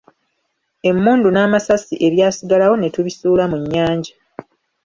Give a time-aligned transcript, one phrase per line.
[0.89, 4.13] Emmundu n'amasasi ebyasigalawo ne tubisuula mu nnyanja.